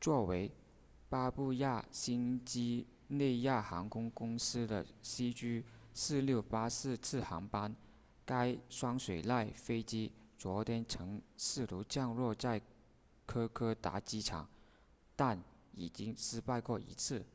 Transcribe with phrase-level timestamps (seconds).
[0.00, 0.50] 作为
[1.10, 7.76] 巴布亚新几内亚航空公司的 cg4684 次航班
[8.24, 12.62] 该双水獭飞机昨天曾试图降落在
[13.26, 14.48] 科科达机场
[15.16, 15.42] 但
[15.74, 17.26] 已经失败过一次